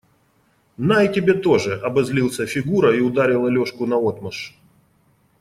[0.89, 4.57] –На и тебе тоже!– обозлился Фигура и ударил Алешку наотмашь.